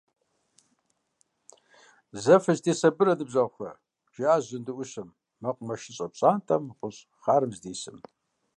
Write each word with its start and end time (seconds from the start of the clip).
Зэ 2.23 2.35
фызэтесабырэ, 2.43 3.13
ныбжьэгъухэ!– 3.17 3.69
жиӏащ 4.13 4.41
жьынду 4.49 4.73
ӏущым, 4.77 5.09
мэкъумэшыщӏэ 5.41 6.07
пщӏантӏэм 6.11 6.63
гъущӏ 6.77 6.99
хъарым 7.21 7.51
здисым. 7.57 7.97